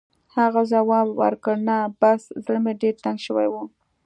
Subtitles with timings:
[0.35, 3.55] هغه ځواب ورکړ: «نه، بس زړه مې ډېر تنګ شوی و.